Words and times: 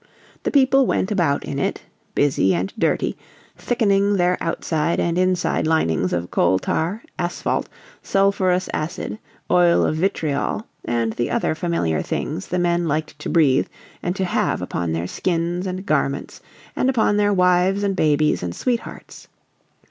The 0.41 0.49
people 0.49 0.87
went 0.87 1.11
about 1.11 1.45
in 1.45 1.59
it, 1.59 1.83
busy 2.15 2.55
and 2.55 2.73
dirty, 2.79 3.15
thickening 3.55 4.17
their 4.17 4.35
outside 4.41 4.99
and 4.99 5.15
inside 5.15 5.67
linings 5.67 6.11
of 6.11 6.31
coal 6.31 6.57
tar, 6.57 7.03
asphalt, 7.19 7.69
sulphurous 8.01 8.67
acid, 8.73 9.19
oil 9.51 9.85
of 9.85 9.95
vitriol, 9.97 10.65
and 10.83 11.13
the 11.13 11.29
other 11.29 11.53
familiar 11.53 12.01
things 12.01 12.47
the 12.47 12.57
men 12.57 12.87
liked 12.87 13.19
to 13.19 13.29
breathe 13.29 13.67
and 14.01 14.15
to 14.15 14.25
have 14.25 14.59
upon 14.59 14.91
their 14.91 15.05
skins 15.05 15.67
and 15.67 15.85
garments 15.85 16.41
and 16.75 16.89
upon 16.89 17.17
their 17.17 17.31
wives 17.31 17.83
and 17.83 17.95
babies 17.95 18.41
and 18.41 18.55
sweethearts. 18.55 19.27